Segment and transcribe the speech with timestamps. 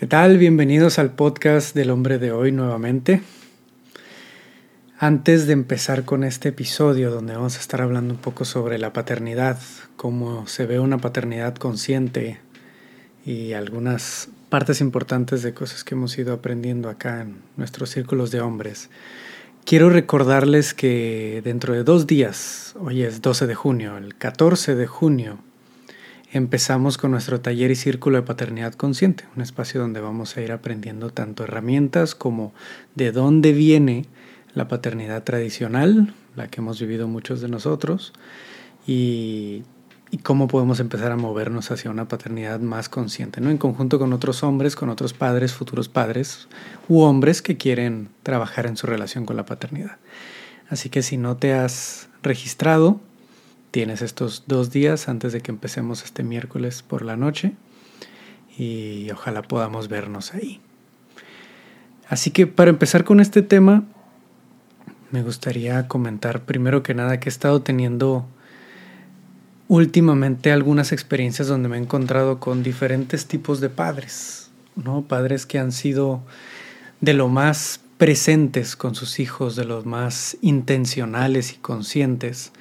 [0.00, 0.38] ¿Qué tal?
[0.38, 3.20] Bienvenidos al podcast del hombre de hoy nuevamente.
[4.98, 8.94] Antes de empezar con este episodio donde vamos a estar hablando un poco sobre la
[8.94, 9.58] paternidad,
[9.96, 12.40] cómo se ve una paternidad consciente
[13.26, 18.40] y algunas partes importantes de cosas que hemos ido aprendiendo acá en nuestros círculos de
[18.40, 18.88] hombres,
[19.66, 24.86] quiero recordarles que dentro de dos días, hoy es 12 de junio, el 14 de
[24.86, 25.40] junio,
[26.32, 30.52] empezamos con nuestro taller y círculo de paternidad consciente, un espacio donde vamos a ir
[30.52, 32.52] aprendiendo tanto herramientas como
[32.94, 34.06] de dónde viene
[34.54, 38.12] la paternidad tradicional, la que hemos vivido muchos de nosotros,
[38.86, 39.64] y,
[40.24, 43.50] cómo podemos empezar a movernos hacia una paternidad más consciente, ¿no?
[43.50, 46.48] en conjunto con otros hombres, con otros padres, futuros padres,
[46.88, 49.98] u hombres que quieren trabajar en su relación con la paternidad.
[50.68, 53.00] Así que si no te has registrado,
[53.70, 57.52] tienes estos dos días antes de que empecemos este miércoles por la noche
[58.58, 60.60] y ojalá podamos vernos ahí.
[62.08, 63.84] Así que para empezar con este tema,
[65.10, 68.26] me gustaría comentar primero que nada que he estado teniendo
[69.68, 75.02] últimamente algunas experiencias donde me he encontrado con diferentes tipos de padres, ¿no?
[75.02, 76.22] Padres que han sido
[77.00, 82.52] de lo más presentes con sus hijos, de los más intencionales y conscientes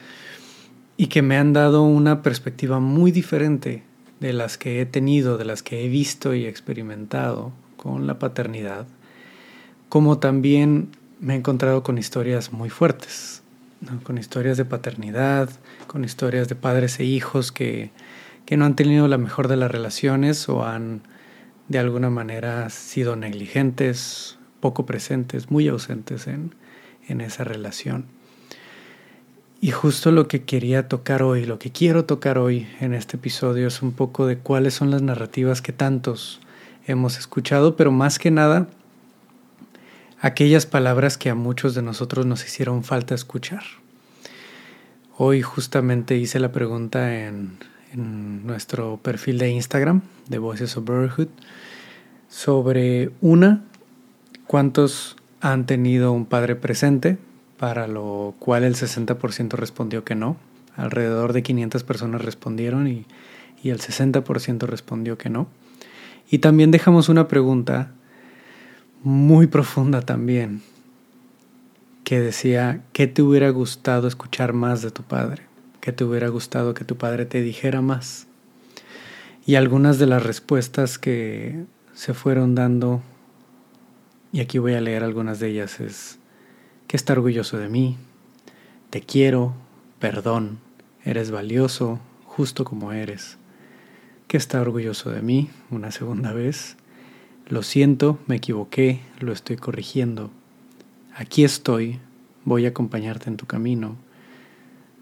[1.00, 3.84] y que me han dado una perspectiva muy diferente
[4.20, 8.86] de las que he tenido, de las que he visto y experimentado con la paternidad,
[9.88, 10.90] como también
[11.22, 13.44] me he encontrado con historias muy fuertes,
[14.04, 15.50] con historias de paternidad,
[15.88, 17.92] con historias de padres e hijos que,
[18.46, 21.04] que no han tenido la mejor de las relaciones o han
[21.70, 26.56] de alguna manera sido negligentes, poco presentes, muy ausentes en,
[27.08, 28.19] en esa relación.
[29.62, 33.68] Y justo lo que quería tocar hoy, lo que quiero tocar hoy en este episodio
[33.68, 36.40] es un poco de cuáles son las narrativas que tantos
[36.88, 38.68] hemos escuchado, pero más que nada
[40.22, 43.64] aquellas palabras que a muchos de nosotros nos hicieron falta escuchar.
[45.18, 47.58] Hoy justamente hice la pregunta en,
[47.92, 51.30] nuestro perfil de Instagram de Voices of Brotherhood
[52.30, 53.64] sobre una,
[54.46, 57.18] ¿cuántos han tenido un padre presente?
[57.60, 60.38] Para lo cual el 60% respondió que no.
[60.76, 63.06] Alrededor de 500 personas respondieron y,
[63.62, 65.48] y el 60% respondió que no.
[66.32, 67.92] Y también dejamos una pregunta
[69.04, 70.62] muy profunda también,
[72.04, 75.44] que decía, ¿qué te hubiera gustado escuchar más de tu padre?
[75.82, 78.28] ¿Qué te hubiera gustado que tu padre te dijera más?
[79.46, 83.02] Y algunas de las respuestas que se fueron dando,
[84.32, 86.19] y aquí voy a leer algunas de ellas, es,
[86.90, 87.98] que está orgulloso de mí,
[88.90, 89.54] te quiero,
[90.00, 90.58] perdón,
[91.06, 93.38] eres valioso, justo como eres,
[94.28, 96.78] que está orgulloso de mí una segunda vez,
[97.48, 100.32] lo siento, me equivoqué, lo estoy corrigiendo,
[101.14, 102.00] aquí estoy,
[102.44, 103.96] voy a acompañarte en tu camino,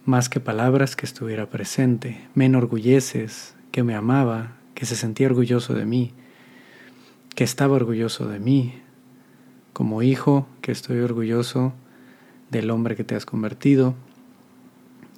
[0.03, 5.73] más que palabras que estuviera presente, me enorgulleces, que me amaba, que se sentía orgulloso
[5.73, 6.11] de mí,
[7.33, 8.73] que estaba orgulloso de mí,
[9.77, 11.71] como hijo que estoy orgulloso
[12.49, 13.93] del hombre que te has convertido,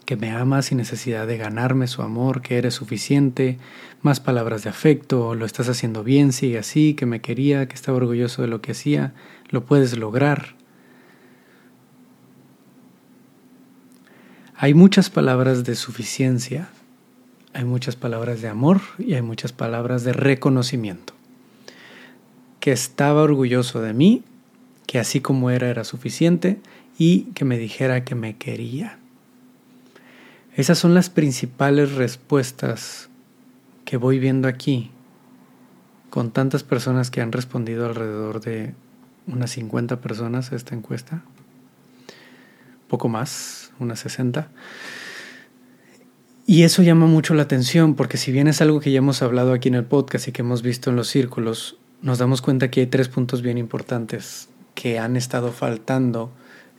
[0.03, 3.57] que me amas sin necesidad de ganarme su amor, que eres suficiente,
[4.01, 7.95] más palabras de afecto, lo estás haciendo bien, sigue así, que me quería, que estaba
[7.95, 9.13] orgulloso de lo que hacía,
[9.47, 10.55] lo puedes lograr.
[14.55, 16.67] Hay muchas palabras de suficiencia,
[17.53, 21.13] hay muchas palabras de amor y hay muchas palabras de reconocimiento.
[22.59, 24.23] Que estaba orgulloso de mí
[24.89, 26.59] que así como era era suficiente
[26.97, 28.97] y que me dijera que me quería.
[30.55, 33.07] Esas son las principales respuestas
[33.85, 34.89] que voy viendo aquí
[36.09, 38.73] con tantas personas que han respondido alrededor de
[39.27, 41.21] unas 50 personas a esta encuesta,
[42.87, 44.49] poco más, unas 60.
[46.47, 49.53] Y eso llama mucho la atención porque si bien es algo que ya hemos hablado
[49.53, 52.79] aquí en el podcast y que hemos visto en los círculos, nos damos cuenta que
[52.79, 54.49] hay tres puntos bien importantes
[54.79, 56.31] que han estado faltando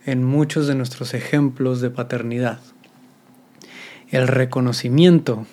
[0.07, 2.59] en muchos de nuestros ejemplos de paternidad.
[4.09, 5.45] El reconocimiento,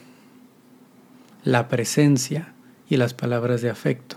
[1.45, 2.55] la presencia
[2.89, 4.17] y las palabras de afecto.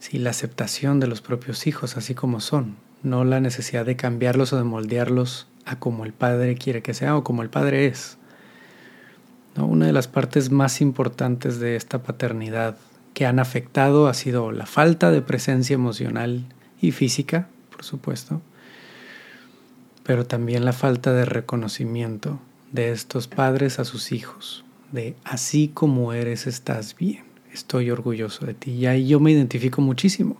[0.00, 2.74] Sí, la aceptación de los propios hijos así como son,
[3.04, 7.16] no la necesidad de cambiarlos o de moldearlos a como el padre quiere que sea
[7.16, 8.18] o como el padre es.
[9.54, 9.64] ¿No?
[9.64, 12.78] Una de las partes más importantes de esta paternidad
[13.14, 16.46] que han afectado ha sido la falta de presencia emocional
[16.80, 18.40] y física, por supuesto,
[20.04, 22.40] pero también la falta de reconocimiento
[22.72, 27.24] de estos padres a sus hijos, de así como eres estás bien.
[27.52, 28.70] estoy orgulloso de ti.
[28.70, 30.36] Y ahí yo me identifico muchísimo.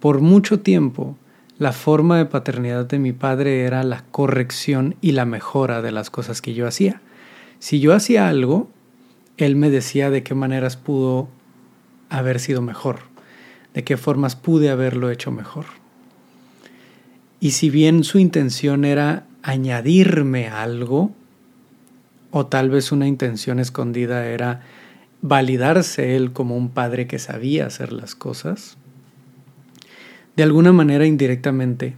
[0.00, 1.16] Por mucho tiempo,
[1.58, 6.08] la forma de paternidad de mi padre era la corrección y la mejora de las
[6.10, 7.02] cosas que yo hacía.
[7.58, 8.70] Si yo hacía algo,
[9.36, 11.28] él me decía de qué maneras pudo
[12.18, 13.00] haber sido mejor,
[13.74, 15.64] de qué formas pude haberlo hecho mejor.
[17.40, 21.12] Y si bien su intención era añadirme algo,
[22.30, 24.62] o tal vez una intención escondida era
[25.22, 28.76] validarse él como un padre que sabía hacer las cosas,
[30.36, 31.94] de alguna manera indirectamente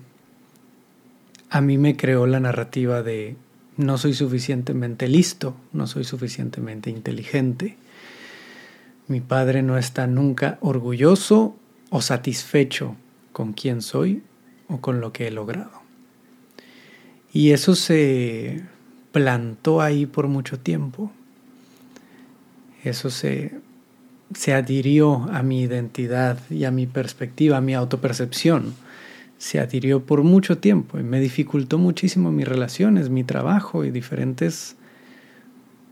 [1.50, 3.36] a mí me creó la narrativa de
[3.76, 7.76] no soy suficientemente listo, no soy suficientemente inteligente.
[9.06, 11.56] Mi padre no está nunca orgulloso
[11.90, 12.96] o satisfecho
[13.32, 14.22] con quién soy
[14.68, 15.82] o con lo que he logrado.
[17.32, 18.62] Y eso se
[19.12, 21.10] plantó ahí por mucho tiempo.
[22.82, 23.52] Eso se,
[24.34, 28.74] se adhirió a mi identidad y a mi perspectiva, a mi autopercepción
[29.38, 34.76] se adhirió por mucho tiempo y me dificultó muchísimo mis relaciones, mi trabajo y diferentes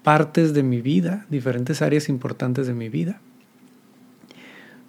[0.02, 3.20] partes de mi vida, diferentes áreas importantes de mi vida.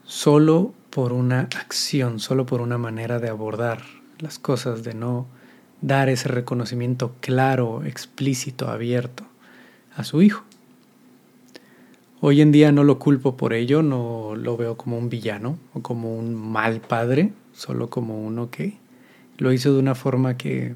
[0.06, 3.81] Solo por una acción, solo por una manera de abordar
[4.19, 5.27] las cosas, de no
[5.81, 9.25] dar ese reconocimiento claro, explícito, abierto
[9.95, 10.44] a su hijo.
[12.21, 15.81] Hoy en día no lo culpo por ello, no lo veo como un villano o
[15.81, 18.77] como un mal padre, solo como uno que
[19.38, 20.75] lo hizo de una forma que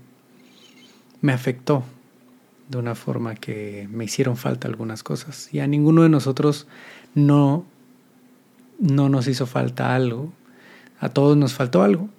[1.21, 1.83] me afectó,
[2.69, 5.53] de una forma que me hicieron falta algunas cosas.
[5.53, 6.67] Y a ninguno de nosotros
[7.15, 7.65] no,
[8.79, 10.33] no nos hizo falta algo,
[10.99, 12.09] a todos nos faltó algo,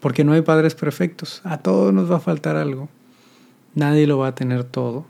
[0.00, 2.88] porque no hay padres perfectos, a todos nos va a faltar algo,
[3.74, 5.06] nadie lo va a tener todo,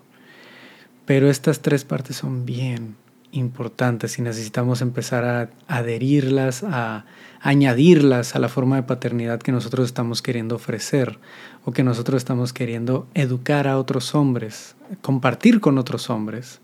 [1.05, 2.96] pero estas tres partes son bien
[3.32, 7.04] importantes y necesitamos empezar a adherirlas, a
[7.40, 11.19] añadirlas a la forma de paternidad que nosotros estamos queriendo ofrecer
[11.64, 16.60] o que nosotros estamos queriendo educar a otros hombres, compartir con otros hombres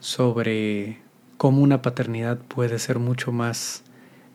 [0.00, 0.98] sobre
[1.36, 3.82] cómo una paternidad puede ser mucho más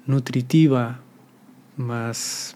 [0.05, 0.99] nutritiva,
[1.75, 2.55] más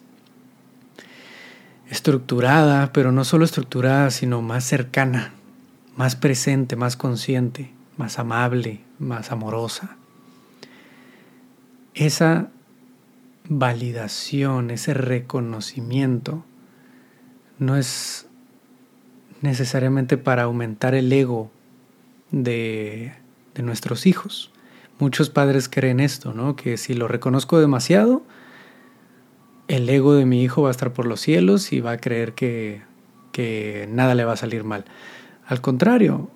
[1.89, 5.33] estructurada, pero no solo estructurada, sino más cercana,
[5.95, 9.98] más presente, más consciente más amable, más amorosa.
[11.94, 12.50] Esa
[13.50, 16.46] validación, ese reconocimiento,
[17.57, 18.25] no es
[19.42, 21.51] necesariamente para aumentar el ego
[22.31, 23.12] de,
[23.54, 24.50] de, nuestros hijos.
[24.98, 26.56] Muchos padres creen esto, ¿no?
[26.56, 28.24] Que si lo reconozco demasiado,
[29.68, 32.34] el ego de mi hijo va a estar por los cielos y va a creer
[32.34, 32.81] que,
[33.34, 34.86] que nada le va a salir mal.
[35.46, 36.31] Al contrario,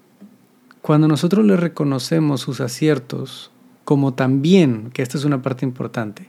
[0.84, 3.52] cuando nosotros le reconocemos sus aciertos,
[3.86, 6.28] como también, que esta es una parte importante,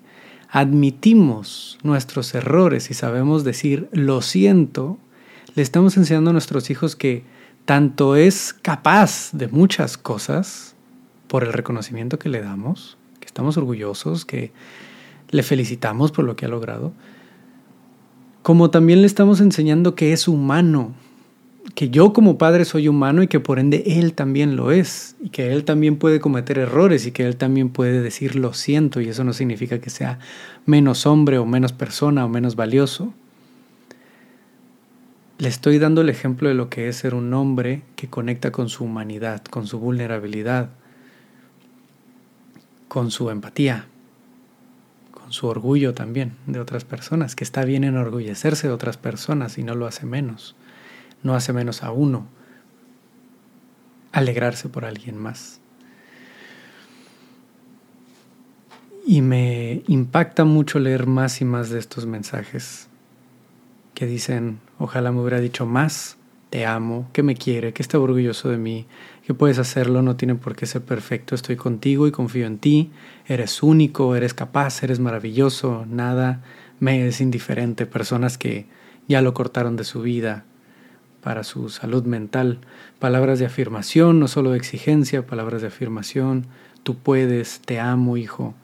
[0.48, 4.96] admitimos nuestros errores y sabemos decir lo siento,
[5.56, 7.24] le estamos enseñando a nuestros hijos que
[7.64, 10.76] tanto es capaz de muchas cosas
[11.26, 14.52] por el reconocimiento que le damos, que estamos orgullosos, que
[15.30, 16.92] le felicitamos por lo que ha logrado,
[18.44, 20.94] como también le estamos enseñando que es humano
[21.74, 25.30] que yo como padre soy humano y que por ende él también lo es, y
[25.30, 29.08] que él también puede cometer errores y que él también puede decir lo siento y
[29.08, 30.18] eso no significa que sea
[30.66, 33.14] menos hombre o menos persona o menos valioso.
[35.38, 38.68] Le estoy dando el ejemplo de lo que es ser un hombre que conecta con
[38.68, 40.70] su humanidad, con su vulnerabilidad,
[42.86, 43.86] con su empatía,
[45.10, 49.64] con su orgullo también de otras personas, que está bien enorgullecerse de otras personas y
[49.64, 50.54] no lo hace menos
[51.24, 52.28] no hace menos a uno
[54.12, 55.60] alegrarse por alguien más.
[59.04, 62.88] Y me impacta mucho leer más y más de estos mensajes
[63.92, 66.16] que dicen, ojalá me hubiera dicho más,
[66.50, 68.86] te amo, que me quiere, que está orgulloso de mí,
[69.26, 72.92] que puedes hacerlo, no tiene por qué ser perfecto, estoy contigo y confío en ti,
[73.26, 76.42] eres único, eres capaz, eres maravilloso, nada
[76.80, 78.66] me es indiferente, personas que
[79.08, 80.44] ya lo cortaron de su vida,
[81.24, 82.58] para su salud mental.
[82.98, 86.46] Palabras de afirmación, no solo de exigencia, palabras de afirmación.
[86.82, 88.54] Tú puedes, te amo, hijo.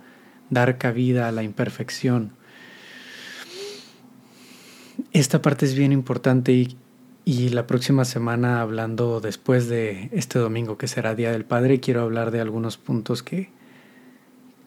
[0.51, 2.33] Dar cabida a la imperfección.
[5.13, 6.77] Esta parte es bien importante y,
[7.25, 12.03] y la próxima semana, hablando después de este domingo que será Día del Padre, quiero
[12.03, 13.49] hablar de algunos puntos que,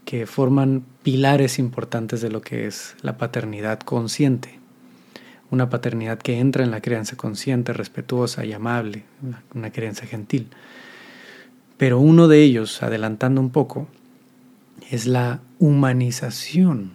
[0.03, 4.62] que forman pilares importantes de lo que es la paternidad consciente
[5.53, 9.03] una paternidad que entra en la crianza consciente, respetuosa y amable,
[9.53, 10.50] una crianza gentil.
[11.77, 13.88] Pero uno de ellos, adelantando un poco,
[14.89, 16.93] es la humanización,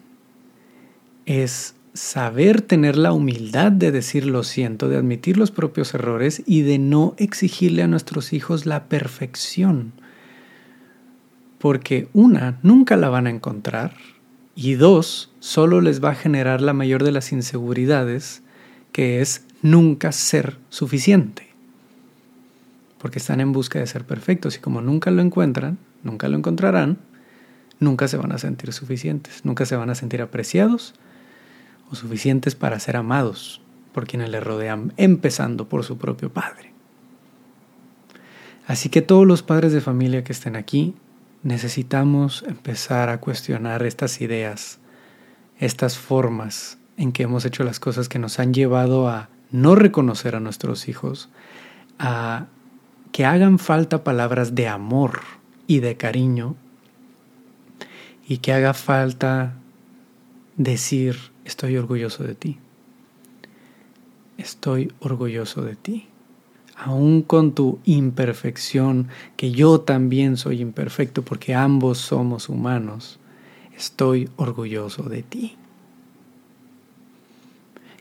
[1.24, 6.62] es saber tener la humildad de decir lo siento, de admitir los propios errores y
[6.62, 9.92] de no exigirle a nuestros hijos la perfección.
[11.58, 13.94] Porque una, nunca la van a encontrar
[14.54, 18.42] y dos, solo les va a generar la mayor de las inseguridades,
[18.92, 21.48] que es nunca ser suficiente.
[22.98, 26.98] Porque están en busca de ser perfectos y como nunca lo encuentran, nunca lo encontrarán,
[27.80, 30.94] nunca se van a sentir suficientes, nunca se van a sentir apreciados
[31.90, 36.72] o suficientes para ser amados por quienes les rodean, empezando por su propio padre.
[38.66, 40.94] Así que todos los padres de familia que estén aquí,
[41.42, 44.78] necesitamos empezar a cuestionar estas ideas,
[45.58, 50.34] estas formas en que hemos hecho las cosas que nos han llevado a no reconocer
[50.34, 51.30] a nuestros hijos,
[51.98, 52.46] a
[53.12, 55.20] que hagan falta palabras de amor
[55.66, 56.56] y de cariño
[58.26, 59.54] y que haga falta
[60.56, 62.58] decir estoy orgulloso de ti.
[64.36, 66.08] Estoy orgulloso de ti.
[66.76, 73.18] Aún con tu imperfección, que yo también soy imperfecto porque ambos somos humanos,
[73.76, 75.56] estoy orgulloso de ti.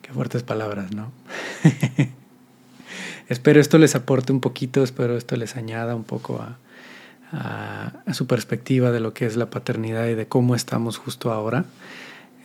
[0.08, 1.12] Qué fuertes palabras, ¿no?
[3.28, 6.58] espero esto les aporte un poquito, espero esto les añada un poco a,
[8.06, 11.66] a, su perspectiva de lo que es la paternidad y de cómo estamos justo ahora.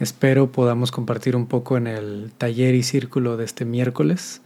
[0.01, 4.41] Espero podamos compartir un poco en el taller y círculo de este miércoles.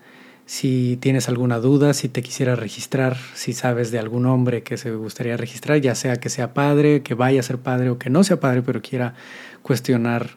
[0.45, 4.95] Si tienes alguna duda, si te quisiera registrar, si sabes de algún hombre que se
[4.95, 8.25] gustaría registrar, ya sea que sea padre, que vaya a ser padre o que no
[8.25, 9.15] sea padre, pero quiera
[9.63, 10.37] cuestionar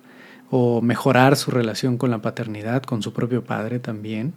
[0.52, 4.34] o mejorar su relación con la paternidad, con su propio padre también,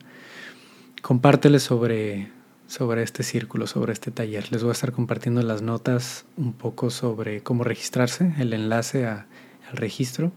[1.00, 2.30] compártele sobre,
[2.66, 4.50] sobre este círculo, sobre este taller.
[4.52, 9.26] Les voy a estar compartiendo las notas un poco sobre cómo registrarse, el enlace al
[9.72, 10.32] registro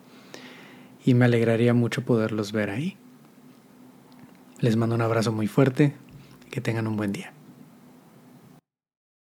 [1.05, 2.98] y me alegraría mucho poderlos ver ahí.
[4.60, 5.94] Les mando un abrazo muy fuerte,
[6.50, 7.34] que tengan un buen día.